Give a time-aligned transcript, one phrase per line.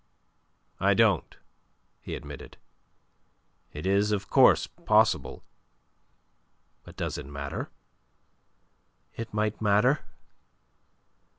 [0.79, 1.37] "I don't,"
[1.99, 2.57] he admitted.
[3.71, 5.43] "It is of course possible.
[6.83, 7.69] But does it matter?"
[9.15, 9.99] "It might matter.